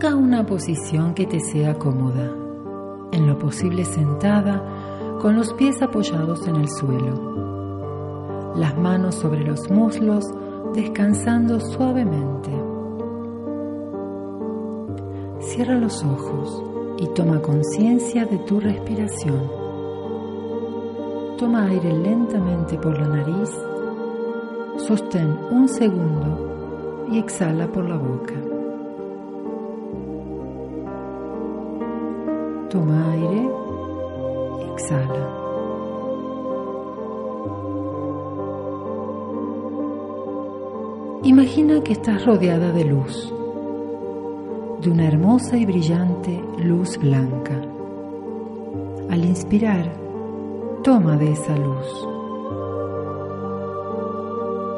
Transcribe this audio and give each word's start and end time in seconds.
Busca 0.00 0.16
una 0.16 0.46
posición 0.46 1.12
que 1.12 1.26
te 1.26 1.40
sea 1.40 1.74
cómoda, 1.74 2.32
en 3.12 3.26
lo 3.26 3.38
posible 3.38 3.84
sentada, 3.84 4.64
con 5.20 5.36
los 5.36 5.52
pies 5.52 5.82
apoyados 5.82 6.48
en 6.48 6.56
el 6.56 6.70
suelo, 6.70 8.54
las 8.56 8.78
manos 8.78 9.16
sobre 9.16 9.44
los 9.44 9.70
muslos, 9.70 10.24
descansando 10.72 11.60
suavemente. 11.60 12.50
Cierra 15.40 15.74
los 15.74 16.02
ojos 16.02 16.62
y 16.96 17.06
toma 17.08 17.42
conciencia 17.42 18.24
de 18.24 18.38
tu 18.38 18.58
respiración. 18.58 19.52
Toma 21.36 21.66
aire 21.66 21.92
lentamente 21.92 22.78
por 22.78 22.98
la 22.98 23.06
nariz, 23.06 23.50
sostén 24.78 25.36
un 25.50 25.68
segundo 25.68 27.06
y 27.12 27.18
exhala 27.18 27.70
por 27.70 27.86
la 27.86 27.98
boca. 27.98 28.49
Toma 32.70 33.10
aire, 33.10 33.50
exhala. 34.72 35.40
Imagina 41.24 41.82
que 41.82 41.94
estás 41.94 42.24
rodeada 42.24 42.70
de 42.70 42.84
luz, 42.84 43.34
de 44.82 44.88
una 44.88 45.08
hermosa 45.08 45.56
y 45.56 45.66
brillante 45.66 46.40
luz 46.58 46.96
blanca. 46.96 47.60
Al 49.10 49.24
inspirar, 49.24 49.92
toma 50.84 51.16
de 51.16 51.32
esa 51.32 51.56
luz. 51.56 52.08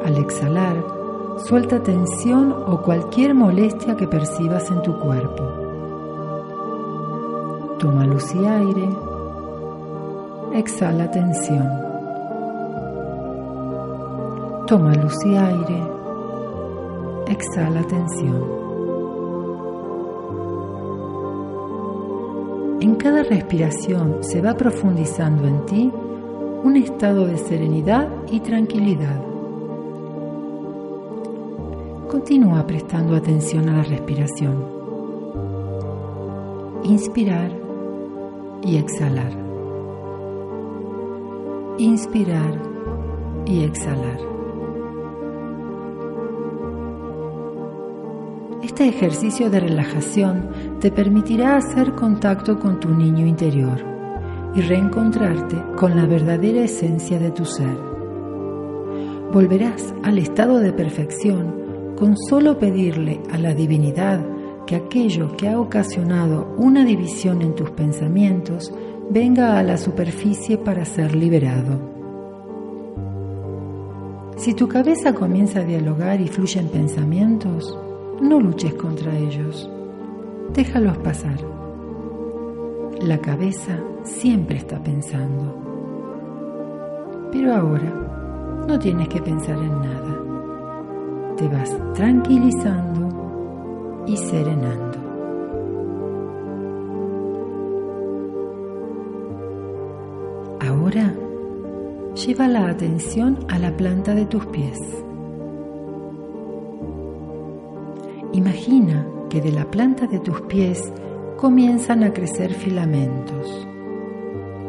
Al 0.03 0.17
exhalar, 0.17 0.83
suelta 1.45 1.83
tensión 1.83 2.55
o 2.65 2.81
cualquier 2.81 3.35
molestia 3.35 3.95
que 3.95 4.07
percibas 4.07 4.71
en 4.71 4.81
tu 4.81 4.99
cuerpo. 4.99 5.62
Toma 7.83 8.05
luz 8.05 8.33
y 8.33 8.45
aire. 8.45 8.87
Exhala 10.53 11.11
tensión. 11.11 11.67
Toma 14.65 14.93
luz 14.93 15.25
y 15.25 15.35
aire. 15.35 15.83
Exhala 17.27 17.83
tensión. 17.83 18.41
En 22.79 22.95
cada 22.95 23.21
respiración 23.23 24.19
se 24.23 24.41
va 24.41 24.53
profundizando 24.53 25.45
en 25.45 25.65
ti 25.65 25.91
un 26.63 26.77
estado 26.77 27.25
de 27.25 27.37
serenidad 27.37 28.07
y 28.31 28.39
tranquilidad. 28.39 29.21
Continúa 32.09 32.65
prestando 32.65 33.17
atención 33.17 33.67
a 33.67 33.73
la 33.79 33.83
respiración. 33.83 34.71
Inspirar 36.85 37.62
y 38.65 38.77
exhalar. 38.77 39.31
Inspirar 41.77 42.61
y 43.45 43.63
exhalar. 43.63 44.19
Este 48.63 48.87
ejercicio 48.87 49.49
de 49.49 49.59
relajación 49.59 50.49
te 50.79 50.91
permitirá 50.91 51.57
hacer 51.57 51.93
contacto 51.93 52.59
con 52.59 52.79
tu 52.79 52.89
niño 52.89 53.25
interior 53.25 53.83
y 54.55 54.61
reencontrarte 54.61 55.57
con 55.75 55.95
la 55.95 56.05
verdadera 56.05 56.61
esencia 56.61 57.19
de 57.19 57.31
tu 57.31 57.45
ser. 57.45 57.77
Volverás 59.33 59.93
al 60.03 60.17
estado 60.17 60.59
de 60.59 60.71
perfección 60.71 61.95
con 61.97 62.15
solo 62.17 62.57
pedirle 62.57 63.21
a 63.31 63.37
la 63.37 63.53
divinidad 63.53 64.19
que 64.65 64.75
aquello 64.75 65.35
que 65.35 65.49
ha 65.49 65.59
ocasionado 65.59 66.53
una 66.57 66.85
división 66.85 67.41
en 67.41 67.55
tus 67.55 67.71
pensamientos 67.71 68.73
venga 69.09 69.57
a 69.57 69.63
la 69.63 69.77
superficie 69.77 70.57
para 70.57 70.85
ser 70.85 71.15
liberado. 71.15 71.93
Si 74.37 74.53
tu 74.53 74.67
cabeza 74.67 75.13
comienza 75.13 75.59
a 75.59 75.63
dialogar 75.63 76.19
y 76.19 76.27
fluyen 76.27 76.67
pensamientos, 76.67 77.77
no 78.21 78.39
luches 78.39 78.73
contra 78.73 79.15
ellos. 79.17 79.69
Déjalos 80.53 80.97
pasar. 80.97 81.39
La 83.01 83.19
cabeza 83.19 83.79
siempre 84.03 84.57
está 84.57 84.81
pensando. 84.81 85.59
Pero 87.31 87.53
ahora 87.53 88.65
no 88.67 88.79
tienes 88.79 89.07
que 89.07 89.21
pensar 89.21 89.57
en 89.57 89.79
nada. 89.79 90.19
Te 91.37 91.47
vas 91.47 91.75
tranquilizando 91.93 93.02
y 94.05 94.17
serenando. 94.17 94.99
Ahora 100.59 101.13
lleva 102.13 102.47
la 102.47 102.69
atención 102.69 103.39
a 103.49 103.59
la 103.59 103.75
planta 103.75 104.13
de 104.13 104.25
tus 104.25 104.45
pies. 104.47 104.79
Imagina 108.33 109.07
que 109.29 109.41
de 109.41 109.51
la 109.51 109.65
planta 109.65 110.07
de 110.07 110.19
tus 110.19 110.41
pies 110.41 110.91
comienzan 111.37 112.03
a 112.03 112.13
crecer 112.13 112.53
filamentos, 112.53 113.67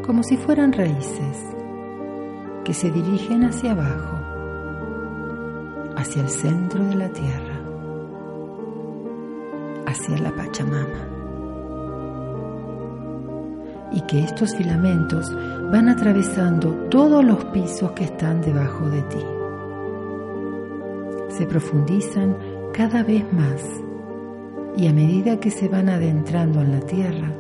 como 0.05 0.23
si 0.23 0.37
fueran 0.37 0.73
raíces, 0.73 1.39
que 2.65 2.75
se 2.75 2.91
dirigen 2.91 3.44
hacia 3.44 3.73
abajo, 3.73 4.19
hacia 5.97 6.23
el 6.23 6.28
centro 6.28 6.84
de 6.84 6.94
la 6.94 7.09
tierra, 7.11 7.53
hacia 9.94 10.19
la 10.19 10.34
Pachamama. 10.34 11.09
Y 13.93 14.00
que 14.03 14.25
estos 14.25 14.55
filamentos 14.56 15.32
van 15.71 15.88
atravesando 15.88 16.72
todos 16.91 17.25
los 17.25 17.44
pisos 17.47 17.93
que 17.93 18.05
están 18.05 18.41
debajo 18.41 18.88
de 18.91 19.03
ti. 19.03 19.25
Se 21.28 21.47
profundizan 21.47 22.37
cada 22.72 23.03
vez 23.05 23.25
más 23.32 23.62
y 24.77 24.88
a 24.88 24.93
medida 24.93 25.38
que 25.38 25.50
se 25.50 25.69
van 25.69 25.88
adentrando 25.88 26.61
en 26.61 26.72
la 26.72 26.81
tierra, 26.81 27.32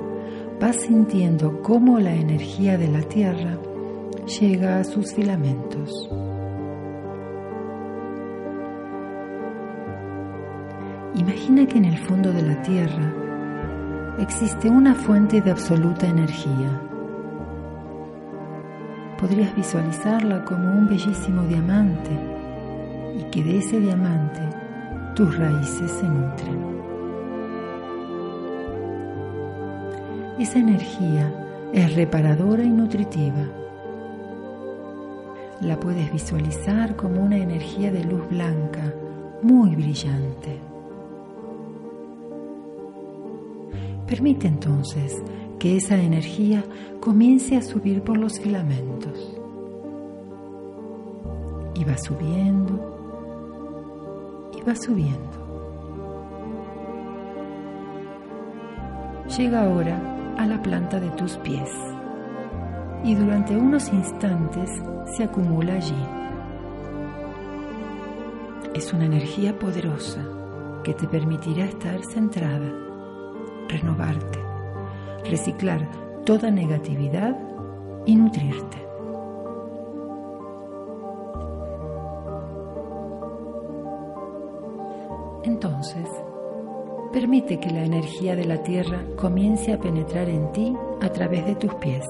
vas 0.60 0.76
sintiendo 0.76 1.60
cómo 1.62 1.98
la 1.98 2.14
energía 2.14 2.78
de 2.78 2.88
la 2.88 3.02
tierra 3.02 3.58
llega 4.40 4.78
a 4.78 4.84
sus 4.84 5.12
filamentos. 5.12 6.08
Imagina 11.16 11.64
que 11.66 11.78
en 11.78 11.84
el 11.84 11.98
fondo 11.98 12.32
de 12.32 12.42
la 12.42 12.60
tierra 12.62 13.12
existe 14.18 14.68
una 14.68 14.96
fuente 14.96 15.40
de 15.40 15.52
absoluta 15.52 16.08
energía. 16.08 16.80
Podrías 19.20 19.54
visualizarla 19.54 20.44
como 20.44 20.72
un 20.72 20.88
bellísimo 20.88 21.42
diamante 21.42 22.10
y 23.16 23.22
que 23.30 23.44
de 23.44 23.58
ese 23.58 23.78
diamante 23.78 24.40
tus 25.14 25.38
raíces 25.38 25.88
se 25.92 26.08
nutren. 26.08 26.74
Esa 30.40 30.58
energía 30.58 31.32
es 31.72 31.94
reparadora 31.94 32.64
y 32.64 32.70
nutritiva. 32.70 33.46
La 35.60 35.78
puedes 35.78 36.12
visualizar 36.12 36.96
como 36.96 37.22
una 37.22 37.36
energía 37.36 37.92
de 37.92 38.02
luz 38.02 38.28
blanca 38.28 38.92
muy 39.42 39.76
brillante. 39.76 40.63
Permite 44.06 44.46
entonces 44.46 45.22
que 45.58 45.76
esa 45.76 45.96
energía 45.96 46.62
comience 47.00 47.56
a 47.56 47.62
subir 47.62 48.02
por 48.02 48.18
los 48.18 48.38
filamentos, 48.38 49.38
Y 51.76 51.82
va 51.82 51.98
subiendo 51.98 52.94
y 54.56 54.62
va 54.62 54.76
subiendo. 54.76 55.44
Llega 59.36 59.64
ahora 59.64 59.98
a 60.38 60.46
la 60.46 60.62
planta 60.62 61.00
de 61.00 61.10
tus 61.10 61.36
pies 61.38 61.70
y 63.02 63.14
durante 63.14 63.56
unos 63.56 63.92
instantes 63.92 64.70
se 65.16 65.24
acumula 65.24 65.74
allí. 65.74 66.06
Es 68.74 68.92
una 68.92 69.06
energía 69.06 69.58
poderosa 69.58 70.20
que 70.82 70.94
te 70.94 71.08
permitirá 71.08 71.64
estar 71.64 72.04
centrada, 72.04 72.70
renovarte, 73.68 74.38
reciclar 75.28 75.88
toda 76.24 76.50
negatividad 76.50 77.36
y 78.06 78.16
nutrirte. 78.16 78.84
Entonces, 85.44 86.08
permite 87.12 87.60
que 87.60 87.70
la 87.70 87.84
energía 87.84 88.34
de 88.34 88.44
la 88.44 88.62
tierra 88.62 89.02
comience 89.16 89.72
a 89.72 89.78
penetrar 89.78 90.28
en 90.28 90.50
ti 90.52 90.74
a 91.00 91.08
través 91.10 91.44
de 91.46 91.54
tus 91.54 91.74
pies. 91.74 92.04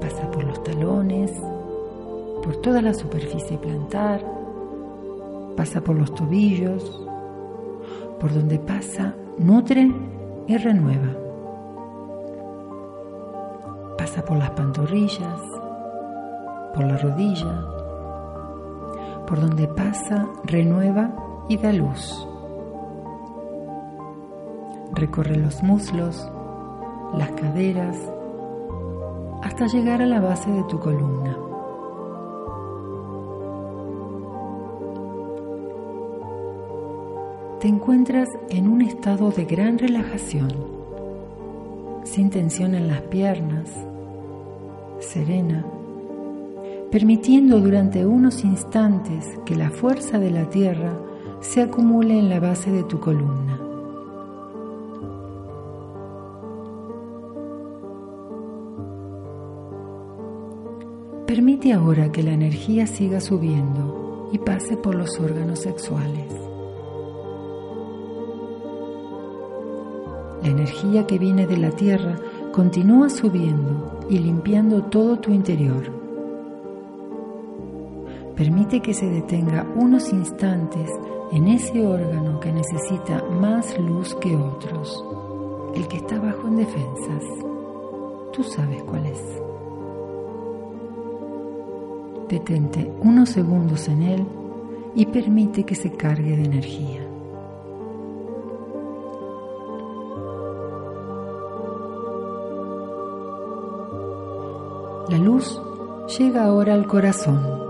Pasa 0.00 0.30
por 0.30 0.44
los 0.44 0.62
talones, 0.62 1.32
por 2.42 2.56
toda 2.56 2.80
la 2.80 2.94
superficie 2.94 3.58
plantar, 3.58 4.24
pasa 5.56 5.80
por 5.80 5.96
los 5.96 6.14
tobillos, 6.14 7.06
por 8.20 8.32
donde 8.32 8.58
pasa, 8.58 9.14
nutre 9.38 9.90
y 10.46 10.56
renueva. 10.56 11.16
Pasa 13.96 14.24
por 14.24 14.36
las 14.36 14.50
pantorrillas, 14.50 15.40
por 16.74 16.84
la 16.84 16.96
rodilla, 16.96 17.66
por 19.26 19.40
donde 19.40 19.66
pasa, 19.68 20.26
renueva 20.44 21.10
y 21.48 21.56
da 21.56 21.72
luz. 21.72 22.28
Recorre 24.92 25.36
los 25.36 25.62
muslos, 25.62 26.28
las 27.14 27.30
caderas, 27.32 27.96
hasta 29.42 29.66
llegar 29.66 30.02
a 30.02 30.06
la 30.06 30.20
base 30.20 30.50
de 30.50 30.62
tu 30.64 30.78
columna. 30.78 31.51
Te 37.62 37.68
encuentras 37.68 38.28
en 38.50 38.66
un 38.66 38.82
estado 38.82 39.30
de 39.30 39.44
gran 39.44 39.78
relajación, 39.78 40.52
sin 42.02 42.28
tensión 42.28 42.74
en 42.74 42.88
las 42.88 43.02
piernas, 43.02 43.70
serena, 44.98 45.64
permitiendo 46.90 47.60
durante 47.60 48.04
unos 48.04 48.42
instantes 48.42 49.38
que 49.46 49.54
la 49.54 49.70
fuerza 49.70 50.18
de 50.18 50.32
la 50.32 50.50
tierra 50.50 50.92
se 51.40 51.62
acumule 51.62 52.18
en 52.18 52.30
la 52.30 52.40
base 52.40 52.72
de 52.72 52.82
tu 52.82 52.98
columna. 52.98 53.60
Permite 61.28 61.72
ahora 61.72 62.10
que 62.10 62.24
la 62.24 62.32
energía 62.32 62.88
siga 62.88 63.20
subiendo 63.20 64.30
y 64.32 64.38
pase 64.38 64.76
por 64.76 64.96
los 64.96 65.20
órganos 65.20 65.60
sexuales. 65.60 66.51
La 70.42 70.48
energía 70.48 71.06
que 71.06 71.18
viene 71.18 71.46
de 71.46 71.56
la 71.56 71.70
tierra 71.70 72.18
continúa 72.52 73.08
subiendo 73.08 74.00
y 74.08 74.18
limpiando 74.18 74.82
todo 74.84 75.18
tu 75.18 75.32
interior 75.32 76.02
Permite 78.36 78.80
que 78.80 78.94
se 78.94 79.06
detenga 79.06 79.66
unos 79.76 80.10
instantes 80.10 80.90
en 81.32 81.48
ese 81.48 81.86
órgano 81.86 82.40
que 82.40 82.50
necesita 82.50 83.22
más 83.24 83.78
luz 83.78 84.14
que 84.16 84.34
otros, 84.34 85.04
el 85.74 85.86
que 85.86 85.98
está 85.98 86.18
bajo 86.18 86.48
en 86.48 86.56
defensas. 86.56 87.24
Tú 88.32 88.42
sabes 88.42 88.82
cuál 88.84 89.04
es. 89.04 89.22
Detente 92.28 92.90
unos 93.02 93.28
segundos 93.28 93.86
en 93.88 94.02
él 94.02 94.26
y 94.94 95.04
permite 95.06 95.64
que 95.64 95.74
se 95.74 95.92
cargue 95.92 96.34
de 96.36 96.44
energía. 96.44 97.01
La 105.12 105.18
luz 105.18 105.62
llega 106.18 106.44
ahora 106.44 106.74
al 106.74 106.88
corazón 106.88 107.62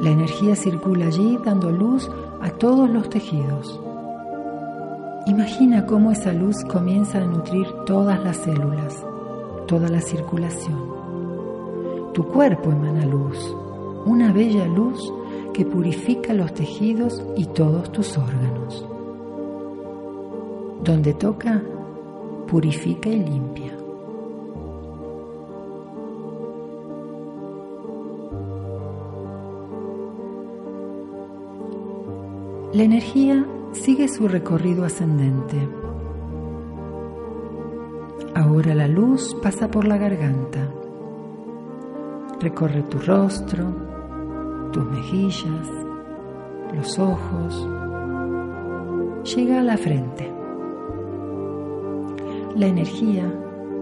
la 0.00 0.10
energía 0.10 0.54
circula 0.56 1.06
allí 1.06 1.38
dando 1.42 1.70
luz 1.70 2.10
a 2.42 2.50
todos 2.50 2.90
los 2.90 3.08
tejidos. 3.08 3.80
Imagina 5.26 5.86
cómo 5.86 6.12
esa 6.12 6.34
luz 6.34 6.62
comienza 6.64 7.18
a 7.18 7.26
nutrir 7.26 7.66
todas 7.86 8.22
las 8.22 8.36
células, 8.36 9.06
toda 9.66 9.88
la 9.88 10.02
circulación. 10.02 10.92
Tu 12.12 12.26
cuerpo 12.26 12.70
emana 12.70 13.06
luz, 13.06 13.56
una 14.04 14.32
bella 14.32 14.66
luz 14.66 15.12
que 15.54 15.64
purifica 15.64 16.34
los 16.34 16.52
tejidos 16.52 17.24
y 17.34 17.46
todos 17.46 17.90
tus 17.90 18.18
órganos. 18.18 18.86
Donde 20.84 21.14
toca, 21.14 21.62
purifica 22.46 23.08
y 23.08 23.24
limpia. 23.24 23.75
La 32.76 32.82
energía 32.82 33.46
sigue 33.72 34.06
su 34.06 34.28
recorrido 34.28 34.84
ascendente. 34.84 35.56
Ahora 38.34 38.74
la 38.74 38.86
luz 38.86 39.34
pasa 39.42 39.70
por 39.70 39.86
la 39.86 39.96
garganta, 39.96 40.68
recorre 42.38 42.82
tu 42.82 42.98
rostro, 42.98 43.64
tus 44.72 44.84
mejillas, 44.90 45.70
los 46.74 46.98
ojos, 46.98 47.66
llega 49.34 49.60
a 49.60 49.62
la 49.62 49.78
frente. 49.78 50.30
La 52.56 52.66
energía 52.66 53.24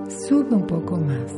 sube 0.07 0.55
un 0.55 0.69
poco 0.69 0.99
más 0.99 1.35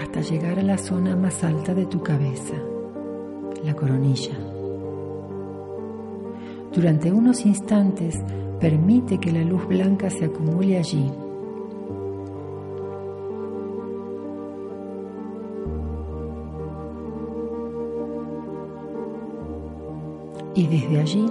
hasta 0.00 0.22
llegar 0.22 0.58
a 0.58 0.62
la 0.62 0.78
zona 0.78 1.14
más 1.16 1.44
alta 1.44 1.74
de 1.74 1.84
tu 1.84 2.02
cabeza, 2.02 2.54
la 3.62 3.76
coronilla. 3.76 4.45
Durante 6.76 7.10
unos 7.10 7.46
instantes 7.46 8.22
permite 8.60 9.16
que 9.16 9.32
la 9.32 9.42
luz 9.42 9.66
blanca 9.66 10.10
se 10.10 10.26
acumule 10.26 10.76
allí. 10.76 11.10
Y 20.54 20.66
desde 20.66 21.00
allí 21.00 21.26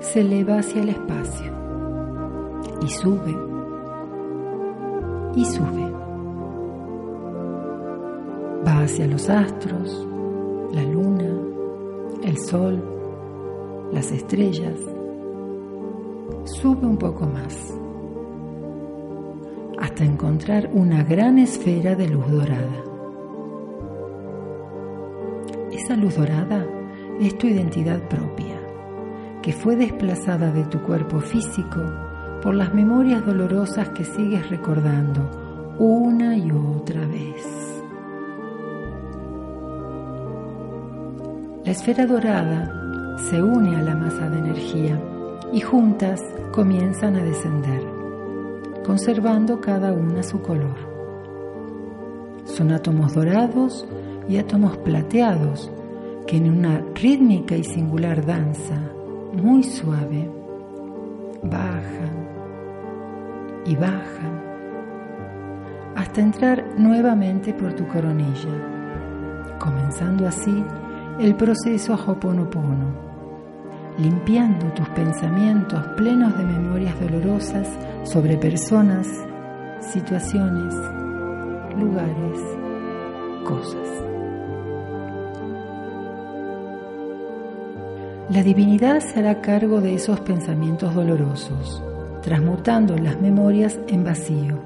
se 0.00 0.22
eleva 0.22 0.58
hacia 0.58 0.82
el 0.82 0.88
espacio 0.88 1.52
y 2.80 2.88
sube 2.88 3.36
y 5.36 5.44
sube. 5.44 5.92
Va 8.66 8.82
hacia 8.82 9.06
los 9.06 9.30
astros, 9.30 10.08
la 10.72 10.82
luna, 10.82 11.30
el 12.24 12.36
sol, 12.36 12.91
las 13.92 14.10
estrellas, 14.10 14.78
sube 16.44 16.86
un 16.86 16.96
poco 16.96 17.26
más 17.26 17.78
hasta 19.78 20.04
encontrar 20.04 20.70
una 20.72 21.02
gran 21.02 21.38
esfera 21.38 21.94
de 21.94 22.08
luz 22.08 22.30
dorada. 22.30 22.84
Esa 25.72 25.96
luz 25.96 26.16
dorada 26.16 26.64
es 27.20 27.36
tu 27.36 27.48
identidad 27.48 28.00
propia, 28.08 28.56
que 29.42 29.52
fue 29.52 29.76
desplazada 29.76 30.52
de 30.52 30.64
tu 30.64 30.80
cuerpo 30.82 31.20
físico 31.20 31.80
por 32.42 32.54
las 32.54 32.72
memorias 32.72 33.26
dolorosas 33.26 33.90
que 33.90 34.04
sigues 34.04 34.48
recordando 34.50 35.74
una 35.78 36.36
y 36.36 36.50
otra 36.50 37.00
vez. 37.06 37.82
La 41.64 41.72
esfera 41.72 42.06
dorada 42.06 42.81
se 43.16 43.42
une 43.42 43.76
a 43.76 43.82
la 43.82 43.94
masa 43.94 44.28
de 44.28 44.38
energía 44.38 45.00
y 45.52 45.60
juntas 45.60 46.20
comienzan 46.50 47.16
a 47.16 47.24
descender, 47.24 47.82
conservando 48.84 49.60
cada 49.60 49.92
una 49.92 50.22
su 50.22 50.40
color. 50.40 50.76
Son 52.44 52.72
átomos 52.72 53.14
dorados 53.14 53.86
y 54.28 54.38
átomos 54.38 54.76
plateados 54.78 55.70
que 56.26 56.36
en 56.36 56.50
una 56.50 56.82
rítmica 56.94 57.56
y 57.56 57.64
singular 57.64 58.24
danza 58.24 58.78
muy 59.32 59.62
suave 59.62 60.30
bajan 61.42 62.28
y 63.64 63.76
bajan 63.76 64.42
hasta 65.96 66.20
entrar 66.20 66.64
nuevamente 66.78 67.52
por 67.52 67.74
tu 67.74 67.86
coronilla, 67.86 69.58
comenzando 69.58 70.26
así 70.26 70.64
el 71.20 71.34
proceso 71.36 71.94
Hoponopono, 71.94 72.94
limpiando 73.98 74.66
tus 74.72 74.88
pensamientos 74.90 75.84
plenos 75.96 76.36
de 76.36 76.44
memorias 76.44 76.98
dolorosas 77.00 77.68
sobre 78.04 78.36
personas, 78.36 79.06
situaciones, 79.80 80.74
lugares, 81.78 82.40
cosas. 83.44 83.88
La 88.30 88.42
divinidad 88.42 89.00
se 89.00 89.18
hará 89.18 89.42
cargo 89.42 89.80
de 89.80 89.94
esos 89.94 90.20
pensamientos 90.20 90.94
dolorosos, 90.94 91.82
transmutando 92.22 92.96
las 92.96 93.20
memorias 93.20 93.78
en 93.88 94.04
vacío, 94.04 94.58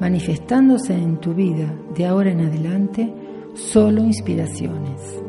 manifestándose 0.00 0.94
en 0.94 1.18
tu 1.18 1.34
vida 1.34 1.66
de 1.94 2.06
ahora 2.06 2.30
en 2.30 2.40
adelante 2.40 3.12
solo 3.54 4.02
inspiraciones. 4.02 5.23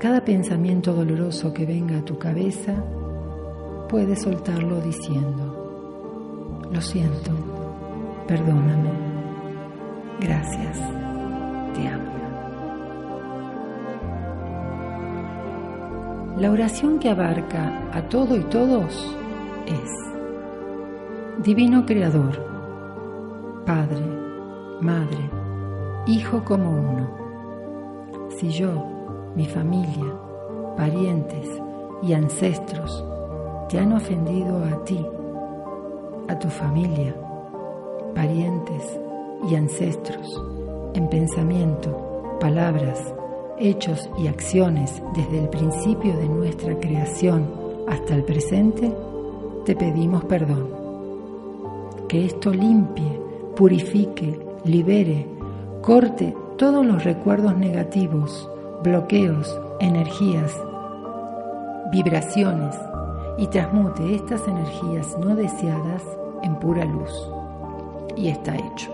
Cada 0.00 0.24
pensamiento 0.24 0.94
doloroso 0.94 1.52
que 1.52 1.66
venga 1.66 1.98
a 1.98 2.04
tu 2.04 2.18
cabeza, 2.18 2.72
puedes 3.86 4.22
soltarlo 4.22 4.80
diciendo, 4.80 6.64
lo 6.72 6.80
siento, 6.80 7.32
perdóname, 8.26 8.90
gracias, 10.18 10.78
te 11.74 11.86
amo. 11.86 12.10
La 16.38 16.50
oración 16.50 16.98
que 16.98 17.10
abarca 17.10 17.90
a 17.92 18.00
todo 18.08 18.38
y 18.38 18.44
todos 18.44 19.14
es 19.66 21.44
Divino 21.44 21.84
Creador, 21.84 22.42
Padre, 23.66 24.06
Madre, 24.80 25.30
Hijo 26.06 26.42
como 26.42 26.70
uno. 26.70 28.30
Si 28.30 28.48
yo, 28.48 28.89
mi 29.34 29.46
familia, 29.46 30.14
parientes 30.76 31.48
y 32.02 32.12
ancestros 32.12 33.04
te 33.68 33.78
han 33.78 33.92
ofendido 33.92 34.64
a 34.64 34.84
ti, 34.84 35.06
a 36.28 36.38
tu 36.38 36.48
familia, 36.48 37.14
parientes 38.14 38.98
y 39.48 39.54
ancestros, 39.54 40.42
en 40.94 41.08
pensamiento, 41.08 42.36
palabras, 42.40 43.14
hechos 43.58 44.10
y 44.18 44.26
acciones 44.26 45.00
desde 45.14 45.38
el 45.38 45.48
principio 45.48 46.16
de 46.16 46.28
nuestra 46.28 46.78
creación 46.80 47.48
hasta 47.86 48.14
el 48.14 48.24
presente, 48.24 48.92
te 49.64 49.76
pedimos 49.76 50.24
perdón. 50.24 50.68
Que 52.08 52.24
esto 52.24 52.52
limpie, 52.52 53.20
purifique, 53.54 54.40
libere, 54.64 55.26
corte 55.82 56.34
todos 56.56 56.84
los 56.84 57.04
recuerdos 57.04 57.56
negativos, 57.56 58.50
bloqueos, 58.82 59.60
energías, 59.78 60.52
vibraciones 61.90 62.76
y 63.36 63.46
transmute 63.48 64.14
estas 64.14 64.46
energías 64.48 65.18
no 65.18 65.34
deseadas 65.36 66.02
en 66.42 66.56
pura 66.56 66.84
luz. 66.84 67.12
Y 68.16 68.28
está 68.28 68.56
hecho. 68.56 68.90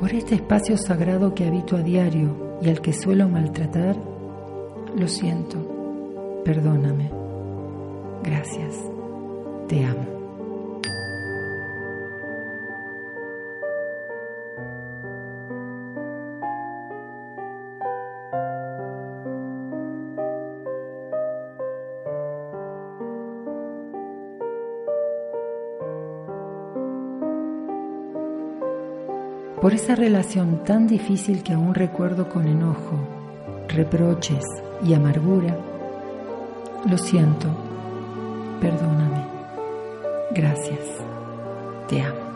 Por 0.00 0.12
este 0.12 0.36
espacio 0.36 0.76
sagrado 0.78 1.34
que 1.34 1.46
habito 1.46 1.76
a 1.76 1.80
diario 1.80 2.47
y 2.60 2.68
al 2.68 2.80
que 2.80 2.92
suelo 2.92 3.28
maltratar, 3.28 3.96
lo 4.96 5.08
siento, 5.08 5.58
perdóname, 6.44 7.10
gracias, 8.22 8.74
te 9.68 9.84
amo. 9.84 10.17
Por 29.68 29.74
esa 29.74 29.94
relación 29.94 30.64
tan 30.64 30.86
difícil 30.86 31.42
que 31.42 31.52
aún 31.52 31.74
recuerdo 31.74 32.30
con 32.30 32.48
enojo, 32.48 32.96
reproches 33.68 34.42
y 34.82 34.94
amargura, 34.94 35.54
lo 36.88 36.96
siento, 36.96 37.48
perdóname, 38.62 39.26
gracias, 40.30 40.80
te 41.86 42.00
amo. 42.00 42.27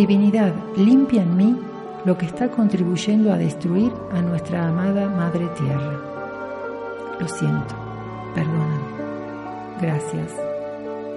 Divinidad, 0.00 0.54
limpia 0.78 1.22
en 1.22 1.36
mí 1.36 1.54
lo 2.06 2.16
que 2.16 2.24
está 2.24 2.50
contribuyendo 2.50 3.34
a 3.34 3.36
destruir 3.36 3.92
a 4.10 4.22
nuestra 4.22 4.66
amada 4.66 5.10
Madre 5.10 5.46
Tierra. 5.48 6.00
Lo 7.20 7.28
siento, 7.28 7.74
perdóname, 8.34 8.80
gracias, 9.78 10.34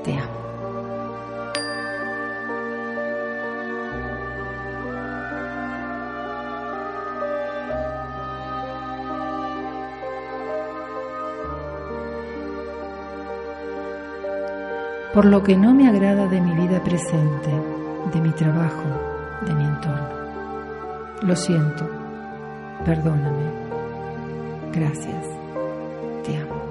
te 0.03 0.17
amo. 0.17 0.33
Por 15.13 15.23
lo 15.23 15.41
que 15.41 15.55
no 15.55 15.73
me 15.73 15.87
agrada 15.87 16.27
de 16.27 16.41
mi 16.41 16.51
vida 16.67 16.83
presente, 16.83 17.82
de 18.11 18.21
mi 18.21 18.31
trabajo, 18.31 18.83
de 19.45 19.53
mi 19.53 19.63
entorno. 19.63 20.09
Lo 21.21 21.35
siento, 21.35 21.89
perdóname, 22.85 23.49
gracias, 24.73 25.25
te 26.25 26.37
amo. 26.37 26.61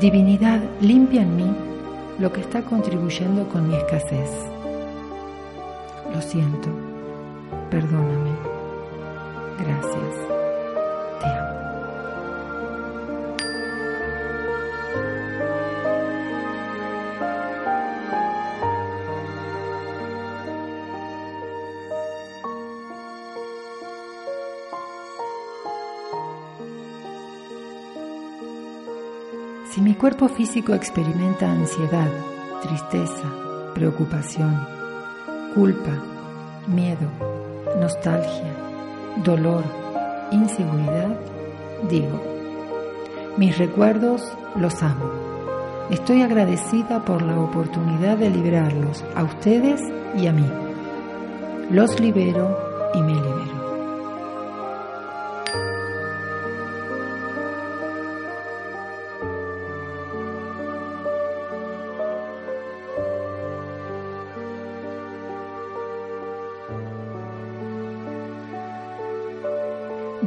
Divinidad, 0.00 0.60
limpia 0.80 1.22
en 1.22 1.36
mí 1.36 1.68
lo 2.18 2.32
que 2.32 2.40
está 2.40 2.62
contribuyendo 2.62 3.48
con 3.48 3.68
mi 3.68 3.76
escasez. 3.76 4.30
Lo 6.12 6.20
siento, 6.20 6.68
perdóname, 7.70 8.32
gracias, 9.58 10.37
cuerpo 30.08 30.34
físico 30.34 30.72
experimenta 30.72 31.52
ansiedad, 31.52 32.08
tristeza, 32.62 33.30
preocupación, 33.74 34.58
culpa, 35.54 36.02
miedo, 36.66 37.10
nostalgia, 37.78 38.54
dolor, 39.22 39.62
inseguridad, 40.30 41.14
digo, 41.90 42.22
mis 43.36 43.58
recuerdos 43.58 44.32
los 44.56 44.82
amo. 44.82 45.10
Estoy 45.90 46.22
agradecida 46.22 47.04
por 47.04 47.20
la 47.20 47.38
oportunidad 47.38 48.16
de 48.16 48.30
liberarlos 48.30 49.04
a 49.14 49.24
ustedes 49.24 49.82
y 50.16 50.26
a 50.26 50.32
mí. 50.32 50.50
Los 51.70 52.00
libero 52.00 52.58
y 52.94 53.02
me 53.02 53.12
libero. 53.12 53.57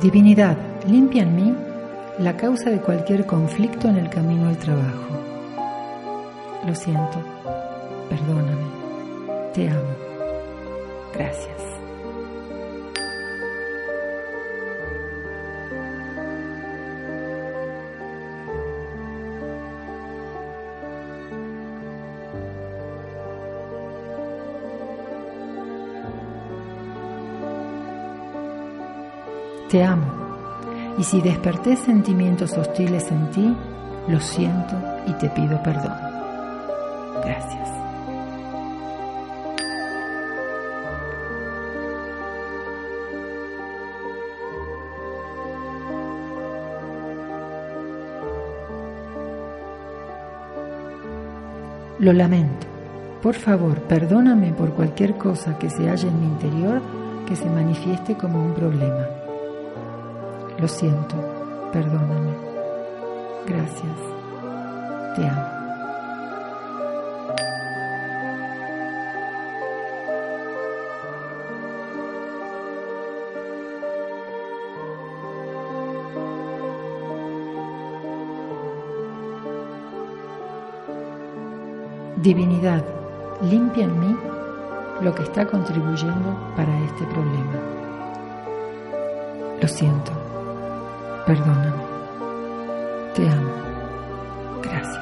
Divinidad, 0.01 0.58
limpia 0.88 1.22
en 1.22 1.36
mí 1.36 1.55
la 2.17 2.36
causa 2.36 2.72
de 2.72 2.79
cualquier 2.79 3.27
conflicto 3.27 3.88
en 3.88 3.98
el 3.98 4.10
camino 4.10 4.50
al 4.50 4.58
trabajo. 4.58 5.05
Lo 6.65 6.74
siento, 6.74 7.20
perdóname, 8.10 8.65
te 9.53 9.70
amo. 9.70 9.96
Gracias. 11.13 11.62
Te 29.71 29.81
amo. 29.85 30.03
Y 30.97 31.03
si 31.03 31.21
desperté 31.21 31.77
sentimientos 31.77 32.57
hostiles 32.57 33.09
en 33.09 33.31
ti, 33.31 33.55
lo 34.09 34.19
siento 34.19 34.75
y 35.07 35.13
te 35.13 35.29
pido 35.29 35.63
perdón. 35.63 35.93
Gracias. 37.23 37.69
Lo 51.99 52.11
lamento. 52.11 52.67
Por 53.23 53.35
favor, 53.35 53.79
perdóname 53.83 54.51
por 54.51 54.73
cualquier 54.73 55.15
cosa 55.17 55.57
que 55.57 55.69
se 55.69 55.89
haya 55.89 56.09
en 56.09 56.19
mi 56.19 56.25
interior 56.25 56.81
que 57.25 57.37
se 57.37 57.45
manifieste 57.45 58.17
como 58.17 58.43
un 58.43 58.53
problema. 58.53 59.20
Lo 60.62 60.68
siento, 60.68 61.15
perdóname. 61.74 62.36
Gracias. 63.48 63.98
Te 65.15 65.27
amo. 65.27 65.62
Divinidad, 82.18 82.86
limpia 83.41 83.86
en 83.86 84.00
mí 84.00 84.15
lo 85.01 85.15
que 85.15 85.24
está 85.24 85.48
contribuyendo 85.48 86.53
para 86.56 86.77
este 86.82 87.03
problema. 87.06 87.56
Lo 89.60 89.68
siento. 89.68 90.20
Perdóname. 91.25 91.71
Te 93.13 93.29
amo. 93.29 93.51
Gracias. 94.63 95.01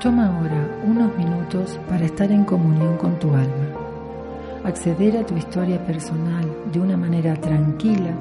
Toma 0.00 0.26
ahora 0.26 0.68
unos 0.84 1.16
minutos 1.16 1.80
para 1.88 2.04
estar 2.04 2.30
en 2.30 2.44
comunión 2.44 2.96
con 2.98 3.18
tu 3.18 3.28
alma, 3.28 3.48
acceder 4.64 5.16
a 5.16 5.24
tu 5.24 5.36
historia 5.36 5.78
personal 5.86 6.44
de 6.72 6.80
una 6.80 6.96
manera 6.96 7.34
tranquila 7.36 8.14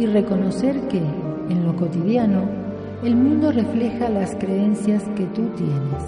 y 0.00 0.06
reconocer 0.06 0.88
que, 0.88 0.96
en 0.96 1.66
lo 1.66 1.76
cotidiano, 1.76 2.48
el 3.04 3.16
mundo 3.16 3.52
refleja 3.52 4.08
las 4.08 4.34
creencias 4.34 5.02
que 5.14 5.26
tú 5.26 5.42
tienes. 5.50 6.02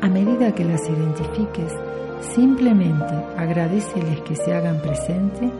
A 0.00 0.08
medida 0.08 0.54
que 0.54 0.64
las 0.64 0.88
identifiques, 0.88 1.72
simplemente 2.32 3.12
agradeceles 3.36 4.20
que 4.20 4.36
se 4.36 4.54
hagan 4.54 4.80
presente 4.80 5.50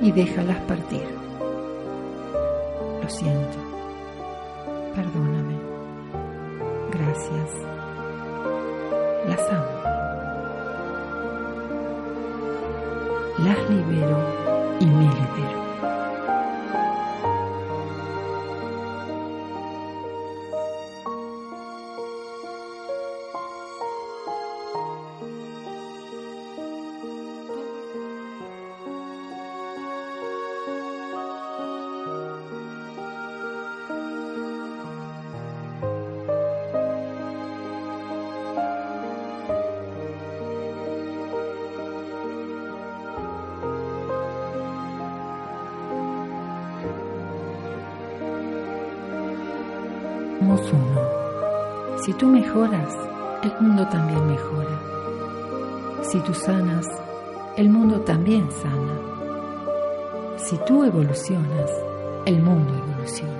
y 0.00 0.10
déjalas 0.10 0.58
partir. 0.60 1.04
Lo 3.02 3.08
siento. 3.10 3.58
Perdóname. 4.94 5.56
Gracias. 6.92 7.50
Las 9.28 9.52
amo. 9.52 9.76
Las 13.44 13.70
libero 13.70 14.45
y 14.80 14.86
me. 14.86 15.65
Si 52.02 52.12
tú 52.14 52.28
mejoras, 52.28 52.94
el 53.42 53.52
mundo 53.60 53.86
también 53.88 54.26
mejora. 54.26 54.80
Si 56.02 56.18
tú 56.20 56.32
sanas, 56.32 56.86
el 57.56 57.68
mundo 57.68 58.00
también 58.00 58.50
sana. 58.50 58.98
Si 60.36 60.56
tú 60.66 60.84
evolucionas, 60.84 61.70
el 62.24 62.40
mundo 62.40 62.72
evoluciona. 62.74 63.35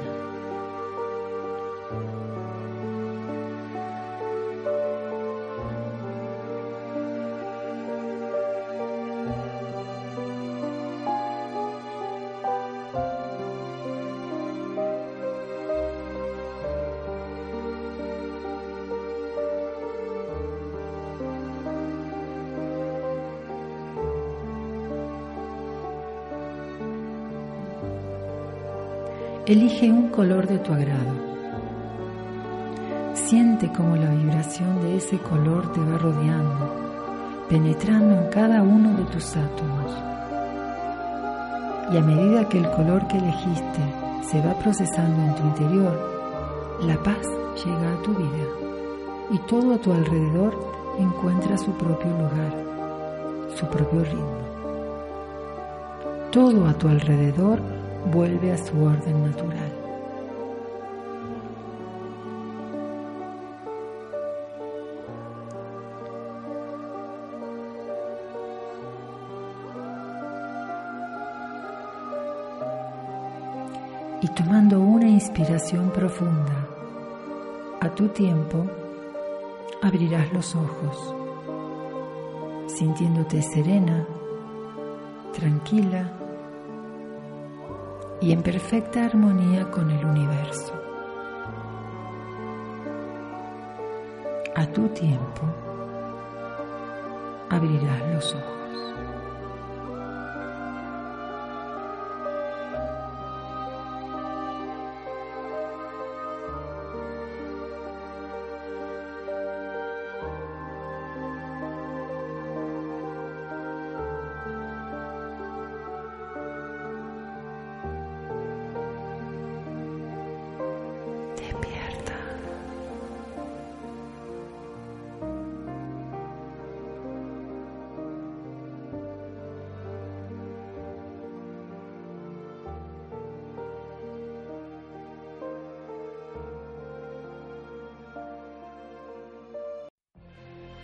Elige 29.47 29.89
un 29.93 30.09
color 30.09 30.49
de 30.49 30.59
tu 30.59 30.73
agrado. 30.73 31.13
Siente 33.15 33.71
cómo 33.71 33.95
la 33.95 34.11
vibración 34.11 34.83
de 34.83 34.97
ese 34.97 35.19
color 35.19 35.71
te 35.71 35.79
va 35.79 35.99
rodeando, 35.99 36.75
penetrando 37.49 38.23
en 38.23 38.31
cada 38.31 38.61
uno 38.63 38.99
de 38.99 39.05
tus 39.05 39.37
átomos. 39.37 39.93
Y 41.93 41.97
a 41.97 42.01
medida 42.01 42.49
que 42.49 42.59
el 42.59 42.69
color 42.73 43.07
que 43.07 43.19
elegiste 43.19 43.83
se 44.29 44.43
va 44.43 44.53
procesando 44.55 45.23
en 45.23 45.35
tu 45.37 45.43
interior, 45.45 46.81
la 46.83 46.97
paz 47.05 47.25
llega 47.65 47.93
a 47.93 48.03
tu 48.03 48.15
vida 48.15 48.47
y 49.31 49.39
todo 49.47 49.75
a 49.75 49.79
tu 49.79 49.93
alrededor 49.93 50.59
encuentra 50.99 51.57
su 51.57 51.71
propio 51.71 52.11
lugar, 52.11 52.53
su 53.55 53.65
propio 53.69 54.03
ritmo. 54.03 54.39
Todo 56.33 56.67
a 56.67 56.75
tu 56.75 56.89
alrededor 56.89 57.76
vuelve 58.13 58.53
a 58.53 58.59
su 58.59 58.83
orden 58.83 59.23
natural. 59.23 59.73
Y 74.23 74.29
tomando 74.29 74.81
una 74.81 75.09
inspiración 75.09 75.91
profunda, 75.91 76.67
a 77.81 77.89
tu 77.91 78.09
tiempo 78.09 78.67
abrirás 79.83 80.33
los 80.33 80.57
ojos, 80.57 81.15
sintiéndote 82.67 83.43
serena, 83.43 84.05
tranquila 85.33 86.11
y 88.21 88.33
en 88.33 88.43
perfecta 88.43 89.05
armonía 89.05 89.71
con 89.71 89.91
el 89.91 90.05
universo. 90.05 90.73
A 94.55 94.67
tu 94.67 94.89
tiempo 94.89 95.43
abrirás 97.51 98.03
los 98.13 98.35
ojos. 98.35 99.06